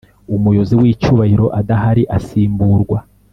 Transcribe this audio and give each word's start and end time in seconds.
Umuyobozi 0.35 0.73
w 0.79 0.83
icyubahiro 0.93 1.45
adahari 1.59 2.03
asimburwa 2.17 2.97